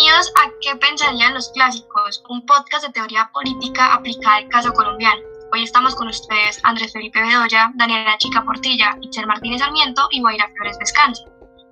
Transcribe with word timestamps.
Bienvenidos 0.00 0.32
a 0.42 0.50
¿Qué 0.62 0.76
pensarían 0.76 1.34
los 1.34 1.50
clásicos? 1.50 2.24
Un 2.30 2.46
podcast 2.46 2.86
de 2.86 2.92
teoría 2.94 3.30
política 3.34 3.92
aplicada 3.92 4.36
al 4.36 4.48
caso 4.48 4.72
colombiano. 4.72 5.20
Hoy 5.52 5.62
estamos 5.62 5.94
con 5.94 6.08
ustedes 6.08 6.58
Andrés 6.62 6.94
Felipe 6.94 7.20
Bedoya, 7.20 7.70
Daniela 7.74 8.16
Chica 8.16 8.42
Portilla, 8.42 8.96
Itzel 9.02 9.26
Martínez 9.26 9.60
Sarmiento 9.60 10.08
y 10.10 10.22
Guaira 10.22 10.48
Flores 10.56 10.78
Descanso. 10.78 11.22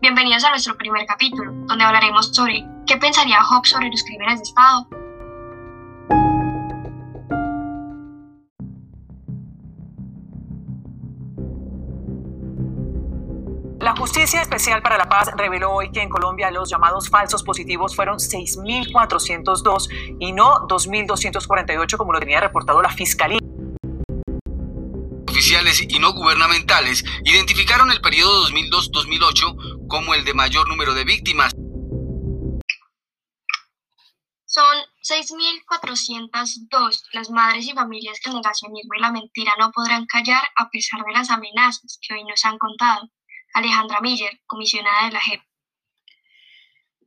Bienvenidos 0.03 0.45
a 0.45 0.51
nuestro 0.51 0.77
primer 0.77 1.07
capítulo, 1.07 1.53
donde 1.69 1.85
hablaremos 1.85 2.27
sobre 2.35 2.67
qué 2.87 2.99
pensaría 2.99 3.43
Hobbes 3.43 3.71
sobre 3.71 3.89
los 3.89 4.03
crímenes 4.03 4.41
de 4.41 4.43
Estado, 4.43 4.87
Justicia 14.09 14.41
Especial 14.41 14.81
para 14.81 14.97
la 14.97 15.07
Paz 15.07 15.29
reveló 15.37 15.71
hoy 15.71 15.93
que 15.93 16.01
en 16.01 16.09
Colombia 16.09 16.51
los 16.51 16.71
llamados 16.71 17.11
falsos 17.11 17.43
positivos 17.43 17.95
fueron 17.95 18.17
6.402 18.17 20.17
y 20.19 20.33
no 20.33 20.67
2.248 20.67 21.97
como 21.99 22.15
lo 22.15 22.19
tenía 22.19 22.41
reportado 22.41 22.81
la 22.81 22.89
Fiscalía. 22.89 23.39
Oficiales 25.29 25.83
y 25.87 25.99
no 25.99 26.15
gubernamentales 26.15 27.05
identificaron 27.23 27.91
el 27.91 28.01
periodo 28.01 28.49
2002-2008 28.49 29.89
como 29.89 30.15
el 30.15 30.25
de 30.25 30.33
mayor 30.33 30.67
número 30.71 30.95
de 30.95 31.05
víctimas. 31.05 31.53
Son 34.47 34.75
6.402 35.07 37.03
las 37.13 37.29
madres 37.29 37.67
y 37.67 37.75
familias 37.75 38.21
que 38.25 38.31
el 38.31 38.37
negacionismo 38.37 38.95
y 38.97 39.03
la 39.03 39.13
mentira 39.13 39.53
no 39.59 39.71
podrán 39.71 40.07
callar 40.07 40.45
a 40.57 40.71
pesar 40.71 41.05
de 41.05 41.13
las 41.13 41.29
amenazas 41.29 41.99
que 42.01 42.15
hoy 42.15 42.25
nos 42.25 42.43
han 42.47 42.57
contado. 42.57 43.11
Alejandra 43.55 44.01
Miller, 44.01 44.41
comisionada 44.47 45.07
de 45.07 45.13
la 45.13 45.21
JEP. 45.21 45.43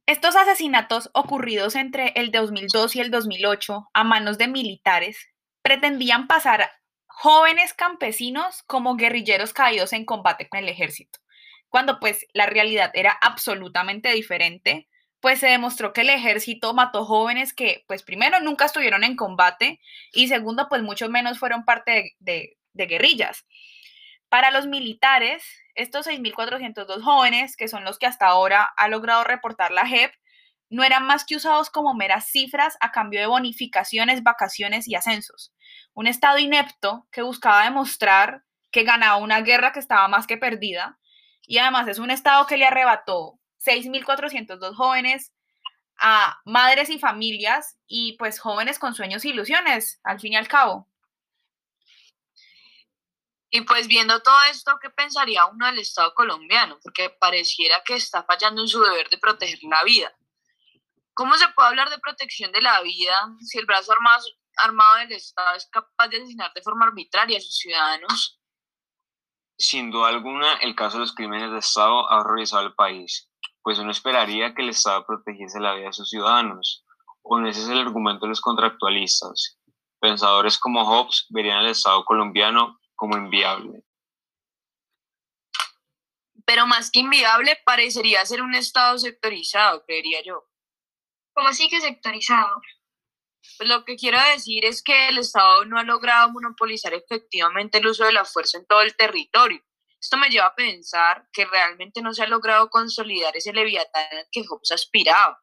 Estos 0.06 0.36
asesinatos 0.36 1.09
ocurridos 1.14 1.75
entre 1.75 2.14
el 2.16 2.31
2002 2.31 2.95
y 2.95 3.00
el 3.00 3.11
2008 3.11 3.89
a 3.94 4.03
manos 4.03 4.38
de 4.38 4.47
militares 4.47 5.30
pretendían 5.62 6.28
pasar 6.28 6.69
jóvenes 7.08 7.73
campesinos 7.73 8.64
como 8.64 8.95
guerrilleros 8.95 9.53
caídos 9.53 9.94
en 9.94 10.06
combate 10.06 10.50
con 10.50 10.59
el 10.59 10.69
ejército, 10.69 11.19
cuando 11.69 12.00
pues 12.00 12.25
la 12.34 12.47
realidad 12.47 12.92
era 12.94 13.12
absolutamente 13.22 14.12
diferente, 14.12 14.89
pues 15.19 15.39
se 15.39 15.47
demostró 15.47 15.94
que 15.94 16.02
el 16.02 16.09
ejército 16.09 16.73
mató 16.73 17.06
jóvenes 17.06 17.53
que 17.53 17.86
pues 17.88 18.02
primero 18.02 18.39
nunca 18.39 18.66
estuvieron 18.66 19.03
en 19.03 19.16
combate 19.16 19.80
y 20.12 20.28
segundo 20.28 20.67
pues 20.67 20.81
mucho 20.81 21.09
menos 21.09 21.38
fueron 21.38 21.64
parte 21.64 22.16
de, 22.19 22.58
de 22.73 22.86
guerrillas. 22.88 23.45
Para 24.30 24.50
los 24.50 24.66
militares, 24.66 25.44
estos 25.75 26.08
6.402 26.08 27.02
jóvenes, 27.02 27.55
que 27.55 27.67
son 27.67 27.83
los 27.83 27.97
que 27.97 28.05
hasta 28.05 28.27
ahora 28.27 28.69
ha 28.77 28.88
logrado 28.88 29.23
reportar 29.23 29.72
la 29.72 29.86
JEP, 29.86 30.13
no 30.69 30.83
eran 30.83 31.05
más 31.05 31.25
que 31.25 31.36
usados 31.36 31.69
como 31.69 31.94
meras 31.94 32.28
cifras 32.30 32.78
a 32.80 32.91
cambio 32.91 33.19
de 33.19 33.28
bonificaciones, 33.28 34.23
vacaciones 34.23 34.88
y 34.88 34.95
ascensos. 34.95 35.53
Un 35.94 36.08
Estado 36.08 36.38
inepto 36.38 37.08
que 37.11 37.22
buscaba 37.22 37.66
demostrar 37.66 38.44
que 38.72 38.83
ganaba 38.83 39.17
una 39.17 39.41
guerra 39.41 39.73
que 39.73 39.80
estaba 39.80 40.08
más 40.08 40.28
que 40.28 40.38
perdida 40.38 40.97
y 41.41 41.58
además 41.58 41.88
es 41.89 42.00
un 42.00 42.11
Estado 42.11 42.47
que 42.47 42.58
le 42.58 42.66
arrebató 42.66 43.39
6.402 43.59 44.73
jóvenes 44.75 45.33
a 46.00 46.39
madres 46.45 46.89
y 46.89 47.00
familias 47.00 47.78
y 47.85 48.16
pues 48.17 48.39
jóvenes 48.39 48.80
con 48.80 48.95
sueños 48.95 49.25
e 49.25 49.30
ilusiones, 49.30 50.00
al 50.03 50.19
fin 50.19 50.33
y 50.33 50.35
al 50.38 50.47
cabo. 50.47 50.88
Y 53.53 53.61
pues 53.61 53.88
viendo 53.88 54.21
todo 54.21 54.38
esto, 54.49 54.80
¿qué 54.81 54.89
pensaría 54.89 55.45
uno 55.45 55.66
del 55.66 55.80
Estado 55.80 56.13
colombiano? 56.13 56.80
Porque 56.81 57.09
pareciera 57.09 57.83
que 57.83 57.95
está 57.95 58.23
fallando 58.23 58.61
en 58.61 58.69
su 58.69 58.81
deber 58.81 59.09
de 59.09 59.17
proteger 59.17 59.59
la 59.63 59.83
vida. 59.83 60.09
¿Cómo 61.13 61.35
se 61.35 61.49
puede 61.49 61.67
hablar 61.67 61.89
de 61.89 61.99
protección 61.99 62.53
de 62.53 62.61
la 62.61 62.81
vida 62.81 63.35
si 63.41 63.59
el 63.59 63.66
brazo 63.66 63.91
armado, 63.91 64.23
armado 64.56 65.00
del 65.00 65.11
Estado 65.11 65.57
es 65.57 65.67
capaz 65.69 66.07
de 66.07 66.17
asesinar 66.17 66.53
de 66.53 66.61
forma 66.61 66.85
arbitraria 66.85 67.38
a 67.38 67.41
sus 67.41 67.57
ciudadanos? 67.57 68.40
Sin 69.57 69.91
duda 69.91 70.07
alguna, 70.07 70.53
el 70.61 70.73
caso 70.73 70.95
de 70.95 71.01
los 71.01 71.13
crímenes 71.13 71.51
de 71.51 71.59
Estado 71.59 72.09
ha 72.09 72.22
horrorizado 72.22 72.66
al 72.66 72.73
país, 72.73 73.29
pues 73.61 73.79
uno 73.79 73.91
esperaría 73.91 74.56
que 74.56 74.61
el 74.61 74.69
Estado 74.69 75.06
protegiese 75.06 75.59
la 75.59 75.73
vida 75.73 75.88
de 75.88 75.94
sus 75.94 76.09
ciudadanos. 76.09 76.85
O 77.22 77.38
ese 77.41 77.61
es 77.61 77.67
el 77.67 77.79
argumento 77.79 78.25
de 78.25 78.29
los 78.29 78.40
contractualistas. 78.40 79.59
Pensadores 80.00 80.57
como 80.57 80.85
Hobbes 80.85 81.25
verían 81.29 81.57
al 81.57 81.67
Estado 81.67 82.06
colombiano 82.06 82.81
como 83.01 83.17
inviable. 83.17 83.84
Pero 86.45 86.67
más 86.67 86.91
que 86.91 87.00
inviable, 87.00 87.59
parecería 87.66 88.23
ser 88.28 88.44
un 88.44 88.53
Estado 88.53 89.00
sectorizado, 89.00 89.84
creería 89.88 90.22
yo. 90.23 90.47
¿Cómo 91.34 91.47
así 91.47 91.67
que 91.67 91.81
sectorizado? 91.81 92.61
Pues 93.57 93.67
lo 93.67 93.85
que 93.85 93.95
quiero 93.95 94.19
decir 94.31 94.63
es 94.66 94.84
que 94.84 95.07
el 95.07 95.17
Estado 95.17 95.66
no 95.66 95.79
ha 95.79 95.84
logrado 95.84 96.29
monopolizar 96.29 96.94
efectivamente 96.94 97.79
el 97.79 97.88
uso 97.88 98.06
de 98.06 98.11
la 98.11 98.23
fuerza 98.23 98.59
en 98.59 98.67
todo 98.67 98.84
el 98.84 98.95
territorio. 98.95 99.63
Esto 100.00 100.17
me 100.17 100.29
lleva 100.29 100.45
a 100.45 100.56
pensar 100.56 101.28
que 101.34 101.45
realmente 101.45 102.03
no 102.03 102.13
se 102.13 102.22
ha 102.22 102.28
logrado 102.28 102.69
consolidar 102.69 103.35
ese 103.35 103.51
leviatán 103.51 104.06
al 104.11 104.28
que 104.31 104.45
Hobbes 104.45 104.73
aspiraba. 104.73 105.41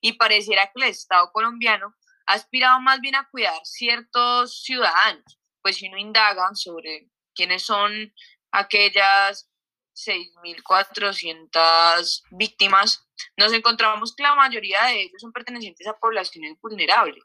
Y 0.00 0.14
pareciera 0.14 0.64
que 0.68 0.82
el 0.82 0.84
Estado 0.84 1.30
colombiano 1.34 1.94
ha 2.24 2.32
aspirado 2.32 2.80
más 2.80 2.98
bien 3.02 3.14
a 3.14 3.28
cuidar 3.28 3.60
ciertos 3.62 4.62
ciudadanos, 4.62 5.38
pues 5.64 5.76
si 5.76 5.88
uno 5.88 5.96
indaga 5.96 6.50
sobre 6.52 7.08
quiénes 7.34 7.62
son 7.62 8.12
aquellas 8.52 9.50
6.400 9.96 12.22
víctimas, 12.32 13.08
nos 13.38 13.50
encontramos 13.54 14.14
que 14.14 14.24
la 14.24 14.34
mayoría 14.34 14.84
de 14.84 15.04
ellos 15.04 15.22
son 15.22 15.32
pertenecientes 15.32 15.86
a 15.86 15.94
poblaciones 15.94 16.60
vulnerables. 16.60 17.24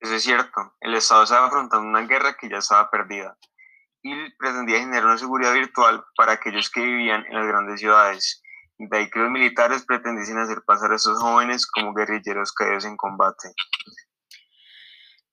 Eso 0.00 0.16
es 0.16 0.24
cierto, 0.24 0.74
el 0.80 0.94
Estado 0.94 1.22
estaba 1.22 1.46
afrontando 1.46 1.86
una 1.86 2.08
guerra 2.08 2.36
que 2.36 2.50
ya 2.50 2.58
estaba 2.58 2.90
perdida 2.90 3.38
y 4.02 4.32
pretendía 4.32 4.80
generar 4.80 5.06
una 5.06 5.16
seguridad 5.16 5.54
virtual 5.54 6.04
para 6.16 6.32
aquellos 6.32 6.68
que 6.70 6.80
vivían 6.80 7.24
en 7.26 7.36
las 7.36 7.46
grandes 7.46 7.78
ciudades. 7.78 8.42
De 8.78 8.98
ahí 8.98 9.08
que 9.08 9.20
los 9.20 9.30
militares 9.30 9.84
pretendiesen 9.86 10.38
hacer 10.38 10.64
pasar 10.66 10.90
a 10.90 10.96
esos 10.96 11.22
jóvenes 11.22 11.68
como 11.68 11.94
guerrilleros 11.94 12.52
caídos 12.52 12.84
en 12.84 12.96
combate. 12.96 13.54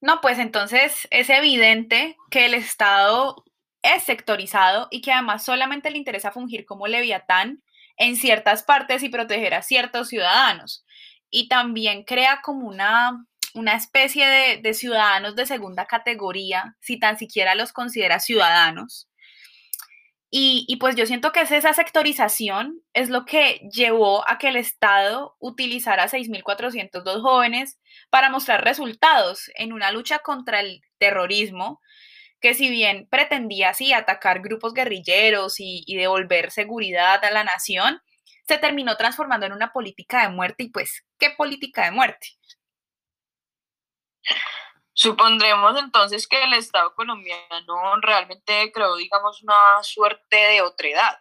No, 0.02 0.20
pues 0.20 0.40
entonces 0.40 1.06
es 1.12 1.30
evidente 1.30 2.16
que 2.28 2.44
el 2.46 2.54
Estado 2.54 3.44
es 3.82 4.02
sectorizado 4.02 4.88
y 4.90 5.00
que 5.00 5.12
además 5.12 5.44
solamente 5.44 5.90
le 5.90 5.98
interesa 5.98 6.32
fungir 6.32 6.66
como 6.66 6.88
leviatán 6.88 7.62
en 7.96 8.16
ciertas 8.16 8.64
partes 8.64 9.04
y 9.04 9.10
proteger 9.10 9.54
a 9.54 9.62
ciertos 9.62 10.08
ciudadanos. 10.08 10.84
Y 11.30 11.48
también 11.48 12.02
crea 12.02 12.40
como 12.42 12.66
una, 12.66 13.24
una 13.54 13.76
especie 13.76 14.26
de, 14.26 14.60
de 14.60 14.74
ciudadanos 14.74 15.36
de 15.36 15.46
segunda 15.46 15.86
categoría, 15.86 16.76
si 16.80 16.98
tan 16.98 17.16
siquiera 17.16 17.54
los 17.54 17.72
considera 17.72 18.18
ciudadanos. 18.18 19.08
Y, 20.34 20.76
pues 20.80 20.96
yo 20.96 21.04
siento 21.04 21.30
que 21.30 21.42
es 21.42 21.50
esa 21.50 21.74
sectorización 21.74 22.80
es 22.94 23.10
lo 23.10 23.26
que 23.26 23.68
llevó 23.70 24.26
a 24.26 24.38
que 24.38 24.48
el 24.48 24.56
Estado 24.56 25.36
utilizara 25.40 26.08
6.402 26.08 27.20
jóvenes 27.20 27.78
para 28.08 28.30
mostrar 28.30 28.64
resultados 28.64 29.50
en 29.56 29.74
una 29.74 29.92
lucha 29.92 30.20
contra 30.20 30.60
el 30.60 30.80
terrorismo, 30.96 31.82
que 32.40 32.54
si 32.54 32.70
bien 32.70 33.06
pretendía 33.10 33.70
así 33.70 33.92
atacar 33.92 34.40
grupos 34.40 34.72
guerrilleros 34.72 35.60
y, 35.60 35.84
y 35.86 35.96
devolver 35.96 36.50
seguridad 36.50 37.22
a 37.22 37.30
la 37.30 37.44
nación, 37.44 38.00
se 38.48 38.56
terminó 38.56 38.96
transformando 38.96 39.44
en 39.44 39.52
una 39.52 39.70
política 39.70 40.22
de 40.22 40.30
muerte 40.34 40.64
y 40.64 40.70
pues, 40.70 41.04
¿qué 41.18 41.28
política 41.36 41.84
de 41.84 41.90
muerte? 41.90 42.28
Supondremos 45.02 45.76
entonces 45.80 46.28
que 46.28 46.40
el 46.44 46.52
Estado 46.52 46.94
colombiano 46.94 47.96
realmente 48.00 48.70
creó, 48.70 48.94
digamos, 48.94 49.42
una 49.42 49.82
suerte 49.82 50.36
de 50.36 50.62
otredad 50.62 51.18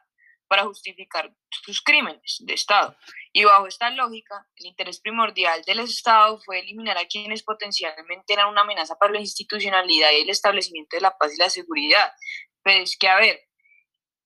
para 0.48 0.66
justificar 0.66 1.34
sus 1.50 1.82
crímenes 1.82 2.44
de 2.46 2.54
Estado. 2.54 2.96
Y 3.34 3.44
bajo 3.44 3.66
esta 3.66 3.90
lógica, 3.90 4.48
el 4.58 4.68
interés 4.68 5.02
primordial 5.02 5.64
del 5.64 5.80
Estado 5.80 6.40
fue 6.46 6.60
eliminar 6.60 6.96
a 7.00 7.08
quienes 7.08 7.42
potencialmente 7.42 8.34
eran 8.34 8.50
una 8.50 8.62
amenaza 8.62 9.00
para 9.00 9.14
la 9.14 9.20
institucionalidad 9.20 10.12
y 10.12 10.22
el 10.22 10.30
establecimiento 10.30 10.96
de 10.96 11.02
la 11.02 11.18
paz 11.18 11.34
y 11.34 11.40
la 11.40 11.50
seguridad. 11.50 12.14
Pero 12.62 12.84
es 12.84 12.96
que, 12.96 13.10
a 13.10 13.16
ver, 13.16 13.40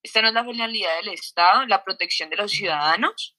esta 0.04 0.22
no 0.22 0.28
es 0.28 0.34
la 0.34 0.44
finalidad 0.44 0.98
del 0.98 1.14
Estado, 1.14 1.66
la 1.66 1.82
protección 1.82 2.30
de 2.30 2.36
los 2.36 2.52
ciudadanos. 2.52 3.38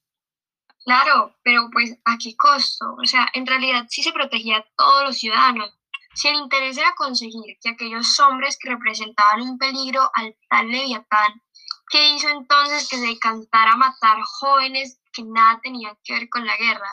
Claro, 0.82 1.36
pero 1.42 1.68
pues 1.70 1.98
a 2.06 2.16
qué 2.16 2.34
costo? 2.38 2.86
O 3.02 3.04
sea, 3.04 3.28
en 3.34 3.46
realidad 3.46 3.84
sí 3.90 4.02
se 4.02 4.12
protegía 4.12 4.56
a 4.56 4.66
todos 4.78 5.04
los 5.04 5.18
ciudadanos, 5.18 5.76
si 6.16 6.28
el 6.28 6.36
interés 6.36 6.78
era 6.78 6.94
conseguir 6.94 7.58
que 7.60 7.68
aquellos 7.68 8.18
hombres 8.20 8.58
que 8.58 8.70
representaban 8.70 9.42
un 9.42 9.58
peligro 9.58 10.10
al 10.14 10.34
tal 10.48 10.66
Leviatán, 10.66 11.42
¿qué 11.90 12.14
hizo 12.14 12.28
entonces 12.30 12.88
que 12.88 12.96
se 12.96 13.06
decantara 13.06 13.76
matar 13.76 14.16
jóvenes 14.22 14.98
que 15.12 15.22
nada 15.24 15.60
tenían 15.62 15.94
que 16.02 16.14
ver 16.14 16.28
con 16.30 16.46
la 16.46 16.56
guerra? 16.56 16.90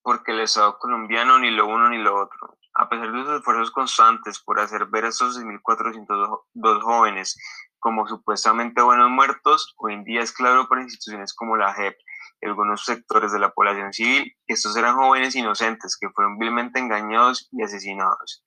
Porque 0.00 0.32
el 0.32 0.40
Estado 0.40 0.78
colombiano 0.78 1.38
ni 1.38 1.50
lo 1.50 1.66
uno 1.66 1.90
ni 1.90 1.98
lo 1.98 2.22
otro. 2.22 2.56
A 2.74 2.88
pesar 2.88 3.12
de 3.12 3.22
sus 3.22 3.34
esfuerzos 3.34 3.70
constantes 3.70 4.40
por 4.40 4.58
hacer 4.58 4.86
ver 4.86 5.04
a 5.04 5.08
esos 5.08 5.38
6.402 5.38 6.80
jóvenes 6.80 7.38
como 7.78 8.08
supuestamente 8.08 8.80
buenos 8.80 9.10
muertos, 9.10 9.74
hoy 9.76 9.92
en 9.92 10.04
día 10.04 10.22
es 10.22 10.32
claro 10.32 10.68
para 10.68 10.82
instituciones 10.82 11.34
como 11.34 11.58
la 11.58 11.74
JEP 11.74 11.98
algunos 12.42 12.84
sectores 12.84 13.32
de 13.32 13.38
la 13.38 13.50
población 13.50 13.92
civil 13.92 14.36
estos 14.46 14.76
eran 14.76 14.96
jóvenes 14.96 15.34
inocentes 15.36 15.96
que 15.98 16.10
fueron 16.10 16.38
vilmente 16.38 16.78
engañados 16.78 17.48
y 17.52 17.62
asesinados. 17.62 18.44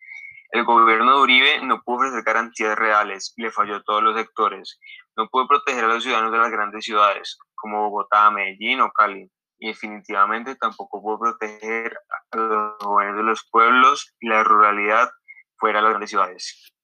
El 0.52 0.64
gobierno 0.64 1.18
de 1.18 1.22
Uribe 1.22 1.62
no 1.64 1.82
pudo 1.82 1.98
ofrecer 1.98 2.24
garantías 2.24 2.78
reales 2.78 3.34
le 3.38 3.52
falló 3.52 3.78
a 3.78 3.84
todos 3.84 4.04
los 4.04 4.16
sectores. 4.16 4.80
No 5.18 5.28
pudo 5.28 5.48
proteger 5.48 5.84
a 5.86 5.88
los 5.88 6.04
ciudadanos 6.04 6.32
de 6.32 6.38
las 6.38 6.52
grandes 6.52 6.86
ciudades, 6.86 7.38
como 7.56 7.90
Bogotá, 7.90 8.30
Medellín 8.32 8.82
o 8.82 8.92
Cali. 8.92 9.30
Y 9.58 9.68
definitivamente 9.68 10.56
tampoco 10.56 11.02
pudo 11.02 11.20
proteger 11.20 11.98
a 12.32 12.38
los 12.38 12.76
jóvenes 12.80 13.16
de 13.16 13.24
los 13.24 13.48
pueblos 13.50 14.14
y 14.20 14.28
la 14.28 14.44
ruralidad 14.44 15.10
fuera 15.58 15.80
de 15.80 15.84
las 15.84 15.90
grandes 15.92 16.10
ciudades. 16.10 16.75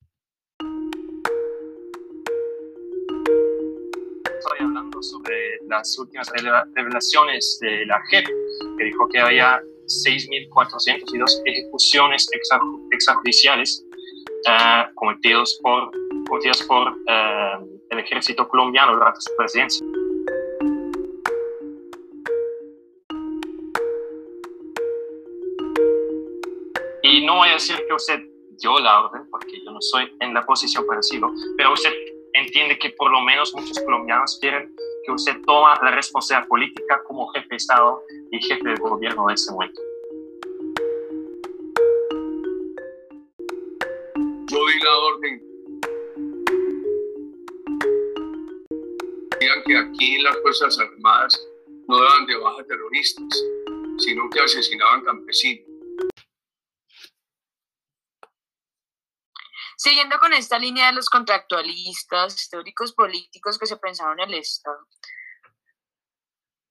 Estoy 4.42 4.66
hablando 4.66 5.04
sobre 5.04 5.60
las 5.68 6.00
últimas 6.00 6.28
revelaciones 6.74 7.60
de 7.62 7.86
la 7.86 8.02
JEP, 8.10 8.26
que 8.76 8.86
dijo 8.86 9.08
que 9.10 9.20
había 9.20 9.62
6.402 9.86 11.44
ejecuciones 11.46 12.28
extrajudiciales 12.92 13.86
uh, 14.48 14.96
cometidos 14.96 15.60
por, 15.62 15.92
cometidas 16.28 16.64
por 16.64 16.88
uh, 16.88 17.82
el 17.92 18.00
ejército 18.00 18.48
colombiano 18.48 18.94
durante 18.94 19.22
su 19.22 19.30
presidencia. 19.38 19.86
Y 27.04 27.26
no 27.28 27.36
voy 27.36 27.50
a 27.50 27.54
decir 27.54 27.76
que 27.88 27.94
usted 27.94 28.22
dio 28.60 28.80
la 28.80 29.02
orden, 29.06 29.30
porque 29.30 29.64
yo 29.64 29.72
no 29.72 29.82
soy 29.82 30.12
en 30.20 30.34
la 30.34 30.44
posición 30.48 30.84
para 30.88 30.98
decirlo, 30.98 31.32
pero 31.58 31.74
usted 31.74 31.92
entiende 32.42 32.78
que 32.78 32.90
por 32.92 33.12
lo 33.12 33.22
menos 33.22 33.54
muchos 33.54 33.80
colombianos 33.80 34.38
quieren 34.40 34.74
que 35.06 35.12
usted 35.12 35.36
toma 35.46 35.80
la 35.82 35.92
responsabilidad 35.92 36.48
política 36.48 37.02
como 37.08 37.28
jefe 37.30 37.48
de 37.50 37.56
Estado 37.56 38.04
y 38.32 38.42
jefe 38.42 38.70
de 38.70 38.76
gobierno 38.76 39.30
en 39.30 39.34
este 39.34 39.52
momento. 39.52 39.82
Yo 44.48 44.68
di 44.68 44.80
la 44.84 44.98
orden. 44.98 45.42
Digan 49.40 49.64
que 49.66 49.78
aquí 49.78 50.18
las 50.20 50.38
Fuerzas 50.42 50.80
Armadas 50.80 51.48
no 51.88 52.00
daban 52.00 52.26
de 52.28 52.36
baja 52.38 52.64
terroristas, 52.66 53.44
sino 53.98 54.30
que 54.30 54.40
asesinaban 54.40 55.04
campesinos. 55.04 55.71
Siguiendo 59.84 60.20
con 60.20 60.32
esta 60.32 60.60
línea 60.60 60.86
de 60.86 60.94
los 60.94 61.10
contractualistas, 61.10 62.48
teóricos 62.52 62.94
políticos 62.94 63.58
que 63.58 63.66
se 63.66 63.78
pensaron 63.78 64.20
en 64.20 64.30
el 64.30 64.36
Estado, 64.36 64.78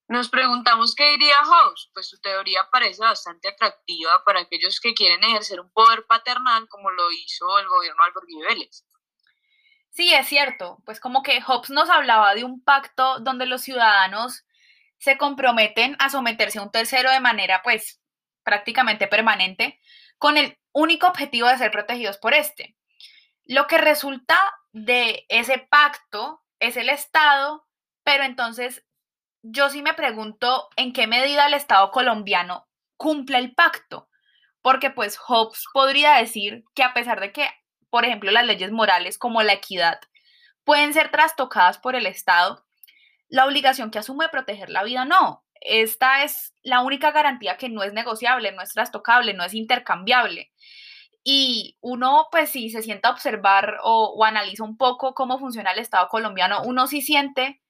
nos 0.07 0.29
preguntamos 0.29 0.95
qué 0.95 1.11
diría 1.11 1.43
Hobbes, 1.43 1.89
pues 1.93 2.07
su 2.07 2.21
teoría 2.21 2.69
parece 2.71 3.01
bastante 3.01 3.49
atractiva 3.49 4.23
para 4.23 4.39
aquellos 4.39 4.79
que 4.79 4.93
quieren 4.93 5.21
ejercer 5.25 5.59
un 5.59 5.69
poder 5.73 6.05
paternal 6.05 6.69
como 6.69 6.89
lo 6.89 7.11
hizo 7.11 7.59
el 7.59 7.67
gobierno 7.67 8.01
Álvaro 8.01 8.27
Vélez. 8.47 8.85
Sí, 9.89 10.13
es 10.13 10.27
cierto, 10.29 10.77
pues 10.85 11.01
como 11.01 11.21
que 11.21 11.41
Hobbes 11.41 11.69
nos 11.69 11.89
hablaba 11.89 12.33
de 12.33 12.45
un 12.45 12.63
pacto 12.63 13.19
donde 13.19 13.45
los 13.45 13.61
ciudadanos 13.61 14.45
se 14.99 15.17
comprometen 15.17 15.97
a 15.99 16.09
someterse 16.09 16.59
a 16.59 16.63
un 16.63 16.71
tercero 16.71 17.11
de 17.11 17.19
manera 17.19 17.61
pues 17.61 18.01
prácticamente 18.43 19.09
permanente 19.09 19.81
con 20.17 20.37
el 20.37 20.57
único 20.71 21.07
objetivo 21.07 21.49
de 21.49 21.57
ser 21.57 21.71
protegidos 21.71 22.17
por 22.17 22.33
este. 22.33 22.77
Lo 23.45 23.67
que 23.67 23.77
resulta 23.77 24.37
de 24.71 25.25
ese 25.29 25.57
pacto 25.57 26.41
es 26.59 26.77
el 26.77 26.89
Estado, 26.89 27.67
pero 28.03 28.23
entonces 28.23 28.85
yo 29.41 29.69
sí 29.69 29.81
me 29.81 29.93
pregunto 29.93 30.69
en 30.75 30.93
qué 30.93 31.07
medida 31.07 31.47
el 31.47 31.53
Estado 31.53 31.91
colombiano 31.91 32.67
cumple 32.97 33.39
el 33.39 33.55
pacto, 33.55 34.09
porque 34.61 34.91
pues 34.91 35.17
Hobbes 35.17 35.65
podría 35.73 36.13
decir 36.13 36.63
que 36.75 36.83
a 36.83 36.93
pesar 36.93 37.19
de 37.19 37.31
que, 37.31 37.49
por 37.89 38.05
ejemplo, 38.05 38.29
las 38.29 38.45
leyes 38.45 38.71
morales 38.71 39.17
como 39.17 39.41
la 39.41 39.53
equidad 39.53 39.99
pueden 40.63 40.93
ser 40.93 41.09
trastocadas 41.09 41.79
por 41.79 41.95
el 41.95 42.05
Estado, 42.05 42.63
la 43.27 43.45
obligación 43.45 43.89
que 43.89 43.99
asume 43.99 44.25
de 44.25 44.29
proteger 44.29 44.69
la 44.69 44.83
vida 44.83 45.05
no. 45.05 45.43
Esta 45.61 46.23
es 46.23 46.53
la 46.61 46.81
única 46.81 47.11
garantía 47.11 47.57
que 47.57 47.69
no 47.69 47.81
es 47.83 47.93
negociable, 47.93 48.51
no 48.51 48.61
es 48.61 48.71
trastocable, 48.73 49.33
no 49.33 49.43
es 49.43 49.53
intercambiable 49.53 50.51
y 51.23 51.77
uno, 51.81 52.27
pues 52.31 52.51
si 52.51 52.69
se 52.69 52.81
sienta 52.81 53.09
a 53.09 53.11
observar 53.11 53.77
o, 53.83 54.23
analiza 54.25 54.63
un 54.63 54.77
poco 54.77 55.13
cómo 55.13 55.37
funciona 55.39 55.71
el 55.71 55.79
Estado 55.79 56.07
colombiano, 56.09 56.63
uno 56.63 56.87
sí 56.87 57.01
siente 57.01 57.61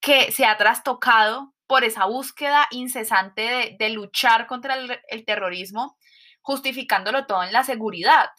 que 0.00 0.32
se 0.32 0.46
ha 0.46 0.56
trastocado 0.56 1.54
por 1.66 1.84
esa 1.84 2.06
búsqueda 2.06 2.66
incesante 2.70 3.76
de, 3.78 3.88
luchar 3.90 4.46
contra 4.46 4.74
el, 4.74 5.00
el, 5.08 5.24
terrorismo, 5.24 5.98
justificándolo 6.40 7.26
todo 7.26 7.42
en 7.44 7.52
la 7.52 7.64
seguridad. 7.64 8.30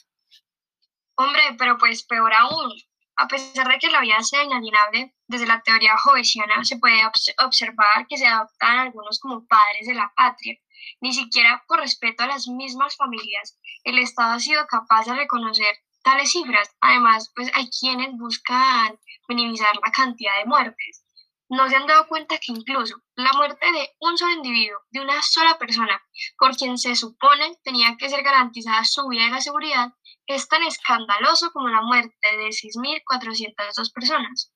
Hombre, 1.16 1.42
pero 1.58 1.78
pues 1.78 2.04
peor 2.04 2.34
aún, 2.34 2.74
a 3.18 3.28
pesar 3.28 3.68
de 3.68 3.78
que 3.78 3.92
la 3.92 4.02
vida 4.02 4.22
sea 4.22 4.44
inalienable, 4.44 5.14
desde 5.28 5.48
la 5.48 5.62
teoría 5.62 5.98
jovesiana 5.98 6.64
se 6.64 6.78
puede 6.78 7.02
observar 7.46 8.08
que 8.10 8.18
se 8.18 8.28
adoptan 8.28 8.80
algunos 8.80 9.20
como 9.20 9.46
padres 9.46 9.88
de 9.88 9.94
la 9.94 10.12
patria, 10.16 10.56
ni 11.02 11.14
siquiera 11.14 11.64
por 11.68 11.80
respeto 11.80 12.24
a 12.24 12.28
las 12.28 12.48
mismas 12.48 12.96
familias, 12.96 13.60
el 13.84 14.00
Estado 14.00 14.34
ha 14.34 14.40
sido 14.40 14.66
capaz 14.68 15.06
de 15.06 15.16
reconocer 15.16 15.76
tales 16.04 16.32
cifras. 16.32 16.76
Además, 16.82 17.32
pues 17.36 17.52
hay 17.54 17.70
quienes 17.70 18.12
buscan 18.18 19.00
minimizar 19.28 19.76
la 19.84 19.92
cantidad 19.92 20.38
de 20.38 20.46
muertes. 20.46 21.06
No 21.50 21.68
se 21.68 21.76
han 21.76 21.86
dado 21.86 22.08
cuenta 22.08 22.38
que 22.38 22.54
incluso 22.54 22.96
la 23.16 23.34
muerte 23.34 23.66
de 23.74 23.90
un 24.00 24.18
solo 24.18 24.32
individuo, 24.32 24.80
de 24.90 25.02
una 25.02 25.22
sola 25.22 25.58
persona, 25.58 26.02
por 26.38 26.56
quien 26.56 26.78
se 26.78 26.96
supone 26.96 27.58
tenía 27.64 27.98
que 27.98 28.10
ser 28.10 28.24
garantizada 28.24 28.86
su 28.86 29.08
vida 29.10 29.28
y 29.28 29.32
la 29.32 29.42
seguridad, 29.42 29.94
es 30.28 30.48
tan 30.48 30.64
escandaloso 30.64 31.52
como 31.52 31.68
la 31.68 31.82
muerte 31.82 32.38
de 32.38 32.48
6.402 32.48 33.94
personas. 33.94 34.54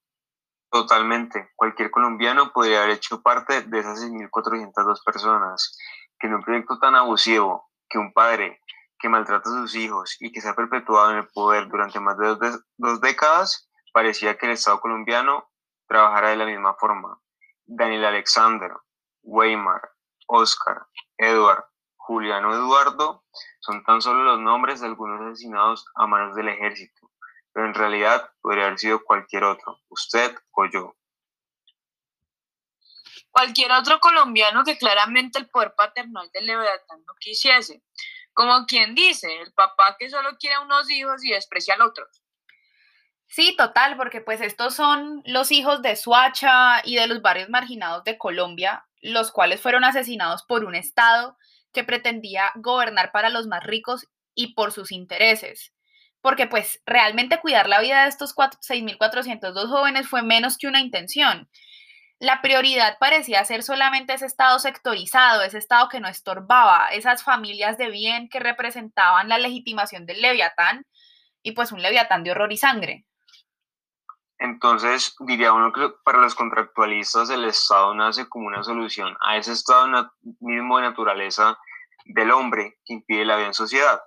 Totalmente. 0.72 1.52
Cualquier 1.56 1.92
colombiano 1.92 2.54
podría 2.54 2.84
haber 2.84 2.96
hecho 2.96 3.22
parte 3.22 3.62
de 3.64 3.80
esas 3.80 4.00
6.402 4.02 5.04
personas 5.04 5.78
que 6.20 6.28
en 6.28 6.36
un 6.36 6.42
proyecto 6.42 6.80
tan 6.80 6.96
abusivo 6.96 7.70
que 7.90 7.98
un 7.98 8.14
padre 8.14 8.62
que 9.00 9.10
maltrata 9.10 9.50
a 9.50 9.54
sus 9.54 9.76
hijos 9.76 10.18
y 10.20 10.32
que 10.32 10.42
se 10.42 10.50
ha 10.50 10.56
perpetuado 10.56 11.12
en 11.12 11.18
el 11.18 11.28
poder 11.28 11.68
durante 11.68 12.00
más 12.00 12.18
de 12.18 12.36
dos, 12.78 13.02
décadas, 13.02 13.70
parecía 13.94 14.38
que 14.38 14.46
el 14.46 14.54
Estado 14.54 14.80
colombiano 14.80 15.50
trabajara 15.88 16.30
de 16.30 16.38
la 16.38 16.46
misma 16.46 16.76
forma. 16.76 17.20
Daniel 17.66 18.06
Alexander, 18.06 18.72
Weimar, 19.22 19.82
Oscar, 20.28 20.88
Edward, 21.18 21.66
Juliano 21.98 22.54
Eduardo 22.54 23.24
son 23.60 23.84
tan 23.84 24.02
solo 24.02 24.24
los 24.24 24.40
nombres 24.40 24.82
de 24.82 24.88
algunos 24.88 25.22
asesinados 25.22 25.86
a 25.96 26.06
manos 26.06 26.36
del 26.36 26.50
ejército, 26.50 27.12
pero 27.52 27.66
en 27.66 27.74
realidad 27.74 28.32
podría 28.42 28.66
haber 28.66 28.80
sido 28.80 29.04
cualquier 29.04 29.44
otro, 29.44 29.80
usted 29.90 30.36
o 30.52 30.66
yo 30.66 30.96
cualquier 33.36 33.74
otro 33.74 34.00
colombiano 34.00 34.64
que 34.64 34.78
claramente 34.78 35.38
el 35.38 35.50
poder 35.50 35.74
paternal 35.76 36.30
del 36.32 36.46
Leviatán 36.46 37.04
no 37.06 37.14
quisiese. 37.20 37.84
Como 38.32 38.66
quien 38.66 38.96
dice, 38.96 39.42
el 39.42 39.52
papá 39.52 39.98
que 40.00 40.10
solo 40.10 40.38
quiere 40.40 40.56
a 40.56 40.62
unos 40.62 40.90
hijos 40.90 41.22
y 41.26 41.32
desprecia 41.32 41.74
al 41.74 41.82
otro. 41.82 42.08
Sí, 43.28 43.54
total, 43.58 43.98
porque 43.98 44.22
pues 44.22 44.40
estos 44.40 44.74
son 44.74 45.22
los 45.26 45.52
hijos 45.52 45.82
de 45.82 45.98
Suacha 45.98 46.82
y 46.86 46.96
de 46.96 47.08
los 47.08 47.22
barrios 47.22 47.50
marginados 47.50 48.06
de 48.06 48.18
Colombia, 48.18 48.86
los 49.02 49.34
cuales 49.34 49.60
fueron 49.60 49.84
asesinados 49.84 50.44
por 50.44 50.64
un 50.64 50.74
Estado 50.74 51.38
que 51.74 51.84
pretendía 51.84 52.54
gobernar 52.56 53.12
para 53.12 53.30
los 53.30 53.48
más 53.48 53.66
ricos 53.66 54.08
y 54.34 54.54
por 54.54 54.72
sus 54.72 54.94
intereses. 54.94 55.74
Porque 56.22 56.48
pues 56.48 56.82
realmente 56.86 57.42
cuidar 57.42 57.68
la 57.68 57.82
vida 57.82 58.04
de 58.04 58.10
estos 58.10 58.34
6.402 58.34 59.68
jóvenes 59.68 60.08
fue 60.08 60.24
menos 60.24 60.58
que 60.58 60.68
una 60.68 60.80
intención 60.80 61.50
la 62.26 62.42
prioridad 62.42 62.98
parecía 63.00 63.46
ser 63.46 63.62
solamente 63.62 64.14
ese 64.14 64.26
estado 64.26 64.58
sectorizado, 64.58 65.44
ese 65.44 65.60
estado 65.60 65.90
que 65.90 66.00
no 66.00 66.08
estorbaba, 66.08 66.88
esas 66.88 67.24
familias 67.24 67.78
de 67.78 67.90
bien 67.90 68.30
que 68.30 68.40
representaban 68.40 69.30
la 69.30 69.38
legitimación 69.38 70.08
del 70.08 70.22
leviatán 70.22 70.86
y 71.44 71.52
pues 71.52 71.72
un 71.72 71.84
leviatán 71.84 72.24
de 72.24 72.32
horror 72.32 72.52
y 72.52 72.58
sangre. 72.58 73.06
Entonces, 74.40 75.16
diría 75.20 75.54
uno 75.54 75.72
que 75.72 75.90
para 76.04 76.18
los 76.18 76.34
contractualistas 76.34 77.30
el 77.30 77.46
Estado 77.46 77.94
nace 77.94 78.28
como 78.28 78.48
una 78.48 78.64
solución 78.64 79.16
a 79.22 79.38
ese 79.38 79.54
estado 79.54 80.12
mismo 80.40 80.78
de 80.78 80.84
naturaleza 80.84 81.58
del 82.06 82.32
hombre 82.32 82.80
que 82.86 82.94
impide 82.96 83.24
la 83.24 83.38
vida 83.38 83.48
en 83.48 83.54
sociedad. 83.54 84.02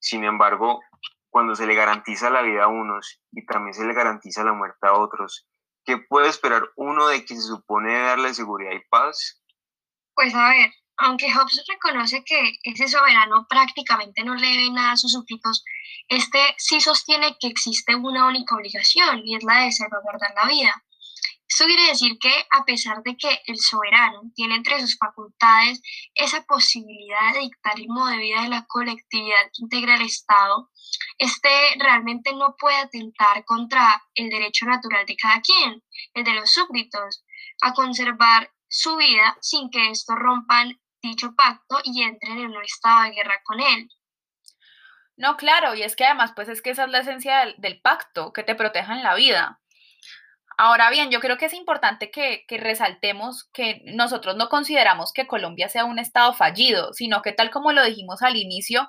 Sin 0.00 0.24
embargo, 0.24 0.80
cuando 1.28 1.54
se 1.54 1.66
le 1.66 1.74
garantiza 1.74 2.30
la 2.30 2.42
vida 2.42 2.64
a 2.64 2.68
unos 2.68 3.20
y 3.30 3.44
también 3.44 3.74
se 3.74 3.86
le 3.86 3.92
garantiza 3.92 4.42
la 4.42 4.54
muerte 4.54 4.86
a 4.86 4.94
otros, 4.94 5.46
¿Qué 5.88 5.96
puede 5.96 6.28
esperar 6.28 6.64
uno 6.76 7.08
de 7.08 7.24
quien 7.24 7.40
se 7.40 7.48
supone 7.48 7.98
darle 7.98 8.34
seguridad 8.34 8.72
y 8.72 8.88
paz? 8.90 9.42
Pues 10.14 10.34
a 10.34 10.50
ver, 10.50 10.70
aunque 10.98 11.32
Hobbes 11.32 11.64
reconoce 11.66 12.22
que 12.26 12.58
ese 12.62 12.88
soberano 12.88 13.46
prácticamente 13.48 14.22
no 14.22 14.34
le 14.34 14.46
debe 14.46 14.70
nada 14.70 14.92
a 14.92 14.96
sus 14.98 15.12
súbditos, 15.12 15.64
este 16.06 16.40
sí 16.58 16.82
sostiene 16.82 17.38
que 17.40 17.46
existe 17.46 17.96
una 17.96 18.26
única 18.26 18.54
obligación 18.54 19.22
y 19.24 19.36
es 19.36 19.44
la 19.44 19.60
de 19.60 19.72
salvaguardar 19.72 20.30
la 20.36 20.46
vida. 20.46 20.84
Esto 21.58 21.66
quiere 21.66 21.88
decir 21.88 22.18
que 22.20 22.32
a 22.52 22.64
pesar 22.64 23.02
de 23.02 23.16
que 23.16 23.42
el 23.48 23.58
soberano 23.58 24.30
tiene 24.36 24.54
entre 24.54 24.80
sus 24.80 24.96
facultades 24.96 25.82
esa 26.14 26.44
posibilidad 26.44 27.32
de 27.32 27.40
dictar 27.40 27.72
el 27.80 27.88
modo 27.88 28.10
de 28.10 28.18
vida 28.18 28.42
de 28.42 28.48
la 28.48 28.64
colectividad 28.68 29.42
que 29.46 29.62
integra 29.62 29.96
el 29.96 30.02
Estado, 30.02 30.70
este 31.18 31.48
realmente 31.80 32.32
no 32.32 32.54
puede 32.56 32.76
atentar 32.76 33.44
contra 33.44 34.00
el 34.14 34.30
derecho 34.30 34.66
natural 34.66 35.04
de 35.04 35.16
cada 35.16 35.40
quien, 35.40 35.82
el 36.14 36.22
de 36.22 36.34
los 36.34 36.48
súbditos, 36.48 37.24
a 37.62 37.72
conservar 37.72 38.52
su 38.68 38.96
vida 38.96 39.36
sin 39.40 39.68
que 39.68 39.90
esto 39.90 40.14
rompan 40.14 40.80
dicho 41.02 41.34
pacto 41.34 41.80
y 41.82 42.04
entren 42.04 42.38
en 42.38 42.56
un 42.56 42.62
estado 42.62 43.02
de 43.02 43.16
guerra 43.16 43.40
con 43.42 43.58
él. 43.58 43.88
No, 45.16 45.36
claro, 45.36 45.74
y 45.74 45.82
es 45.82 45.96
que 45.96 46.04
además, 46.04 46.30
pues 46.36 46.48
es 46.48 46.62
que 46.62 46.70
esa 46.70 46.84
es 46.84 46.90
la 46.90 47.00
esencia 47.00 47.38
del, 47.38 47.56
del 47.58 47.80
pacto, 47.80 48.32
que 48.32 48.44
te 48.44 48.54
protejan 48.54 49.02
la 49.02 49.16
vida. 49.16 49.60
Ahora 50.60 50.90
bien, 50.90 51.08
yo 51.12 51.20
creo 51.20 51.38
que 51.38 51.46
es 51.46 51.54
importante 51.54 52.10
que, 52.10 52.44
resaltemos 52.48 53.44
que 53.52 53.80
nosotros 53.94 54.36
no 54.36 54.48
consideramos 54.48 55.12
que 55.12 55.28
Colombia 55.28 55.68
sea 55.68 55.84
un 55.84 56.00
Estado 56.00 56.34
fallido, 56.34 56.92
sino 56.94 57.22
que 57.22 57.32
tal 57.32 57.52
como 57.52 57.70
lo 57.70 57.84
dijimos 57.84 58.22
al 58.22 58.34
inicio, 58.34 58.88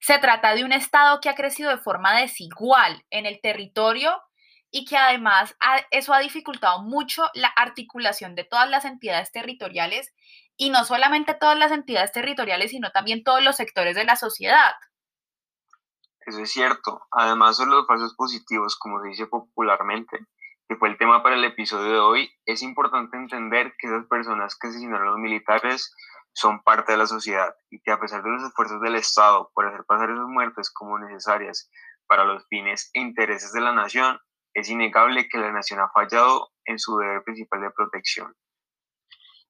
se 0.00 0.18
trata 0.18 0.56
de 0.56 0.64
un 0.64 0.72
Estado 0.72 1.20
que 1.20 1.28
ha 1.28 1.36
crecido 1.36 1.70
de 1.70 1.78
forma 1.78 2.18
desigual 2.18 3.04
en 3.10 3.24
el 3.24 3.40
territorio 3.40 4.20
y 4.72 4.84
que 4.84 4.96
además 4.96 5.56
eso 5.92 6.12
ha 6.12 6.18
dificultado 6.18 6.82
mucho 6.82 7.30
la 7.34 7.48
articulación 7.54 8.34
de 8.34 8.42
todas 8.42 8.68
las 8.68 8.84
entidades 8.84 9.30
territoriales 9.30 10.12
y 10.56 10.70
no 10.70 10.84
solamente 10.84 11.34
todas 11.34 11.56
las 11.56 11.70
entidades 11.70 12.10
territoriales, 12.10 12.72
sino 12.72 12.90
también 12.90 13.22
todos 13.22 13.44
los 13.44 13.54
sectores 13.54 13.94
de 13.94 14.04
la 14.04 14.16
sociedad. 14.16 14.74
Eso 16.26 16.40
es 16.40 16.50
cierto. 16.50 17.06
Además, 17.12 17.56
son 17.56 17.70
los 17.70 17.86
falsos 17.86 18.14
positivos, 18.16 18.74
como 18.76 19.00
se 19.00 19.10
dice 19.10 19.26
popularmente, 19.28 20.18
que 20.68 20.76
fue 20.76 20.88
el 20.88 20.98
tema 20.98 21.22
para 21.22 21.36
el 21.36 21.44
episodio 21.44 21.92
de 21.92 21.98
hoy, 21.98 22.30
es 22.44 22.62
importante 22.62 23.16
entender 23.16 23.74
que 23.78 23.86
esas 23.86 24.06
personas 24.06 24.56
que 24.58 24.68
asesinaron 24.68 25.08
a 25.08 25.10
los 25.10 25.18
militares 25.18 25.94
son 26.32 26.62
parte 26.62 26.92
de 26.92 26.98
la 26.98 27.06
sociedad 27.06 27.54
y 27.70 27.80
que 27.80 27.92
a 27.92 28.00
pesar 28.00 28.22
de 28.22 28.30
los 28.30 28.42
esfuerzos 28.42 28.80
del 28.80 28.96
Estado 28.96 29.50
por 29.54 29.66
hacer 29.66 29.84
pasar 29.86 30.10
esas 30.10 30.26
muertes 30.26 30.70
como 30.70 30.98
necesarias 30.98 31.70
para 32.06 32.24
los 32.24 32.46
fines 32.48 32.90
e 32.94 33.00
intereses 33.00 33.52
de 33.52 33.60
la 33.60 33.72
nación, 33.72 34.20
es 34.52 34.68
innegable 34.68 35.28
que 35.28 35.38
la 35.38 35.52
nación 35.52 35.80
ha 35.80 35.90
fallado 35.90 36.52
en 36.64 36.78
su 36.78 36.96
deber 36.98 37.22
principal 37.22 37.60
de 37.60 37.70
protección. 37.70 38.34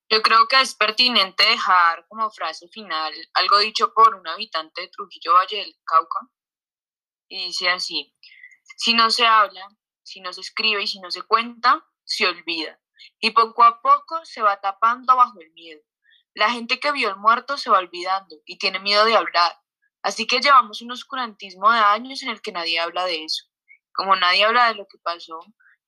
Yo 0.09 0.23
creo 0.23 0.47
que 0.47 0.61
es 0.61 0.75
pertinente 0.75 1.45
dejar 1.45 2.07
como 2.09 2.31
frase 2.31 2.69
final 2.69 3.13
algo 3.35 3.59
dicho 3.59 3.93
por 3.93 4.15
un 4.15 4.27
habitante 4.29 4.83
de 4.83 4.89
Trujillo 4.89 5.35
Valle 5.35 5.57
del 5.57 5.75
Cauca. 5.85 6.21
Y 7.29 7.47
dice 7.47 7.71
así, 7.71 8.15
si 8.77 8.95
no 8.95 9.11
se 9.11 9.27
habla, 9.27 9.67
si 10.07 10.21
no 10.21 10.33
se 10.33 10.41
escribe 10.41 10.83
y 10.83 10.87
si 10.87 11.01
no 11.01 11.11
se 11.11 11.23
cuenta, 11.23 11.85
se 12.05 12.27
olvida. 12.27 12.81
Y 13.21 13.33
poco 13.33 13.65
a 13.65 13.81
poco 13.83 14.25
se 14.25 14.41
va 14.41 14.61
tapando 14.61 15.17
bajo 15.17 15.41
el 15.41 15.53
miedo. 15.53 15.83
La 16.35 16.51
gente 16.51 16.81
que 16.81 16.93
vio 16.93 17.11
el 17.11 17.17
muerto 17.17 17.59
se 17.59 17.71
va 17.71 17.79
olvidando 17.79 18.37
y 18.45 18.59
tiene 18.59 18.79
miedo 18.79 19.05
de 19.05 19.17
hablar. 19.17 19.53
Así 20.03 20.27
que 20.27 20.41
llevamos 20.41 20.83
un 20.83 20.93
oscurantismo 20.93 21.71
de 21.73 21.79
años 21.79 22.23
en 22.23 22.31
el 22.31 22.41
que 22.41 22.53
nadie 22.53 22.79
habla 22.79 23.05
de 23.05 23.25
eso 23.25 23.47
como 23.97 24.15
nadie 24.15 24.45
habla 24.45 24.69
de 24.69 24.75
lo 24.75 24.87
que 24.87 24.99
pasó, 24.99 25.41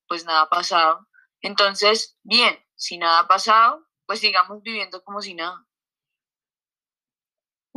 pues 0.08 0.24
nada 0.24 0.42
ha 0.42 0.48
pasado. 0.48 1.06
Entonces, 1.42 2.18
bien, 2.22 2.58
si 2.74 2.98
nada 2.98 3.20
ha 3.20 3.28
pasado, 3.28 3.86
pues 4.06 4.20
sigamos 4.20 4.62
viviendo 4.62 5.04
como 5.04 5.20
si 5.20 5.34
nada. 5.34 5.64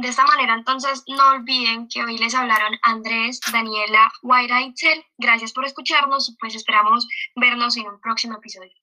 De 0.01 0.07
esta 0.07 0.25
manera, 0.25 0.55
entonces, 0.55 1.03
no 1.07 1.29
olviden 1.29 1.87
que 1.87 2.03
hoy 2.03 2.17
les 2.17 2.33
hablaron 2.33 2.75
Andrés, 2.81 3.39
Daniela, 3.51 4.11
White 4.23 5.05
Gracias 5.19 5.53
por 5.53 5.63
escucharnos 5.63 6.27
y 6.27 6.35
pues 6.37 6.55
esperamos 6.55 7.07
vernos 7.35 7.77
en 7.77 7.87
un 7.87 8.01
próximo 8.01 8.37
episodio. 8.37 8.73